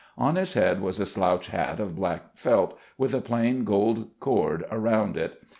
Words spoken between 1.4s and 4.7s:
hat of black felt with a plain gold cord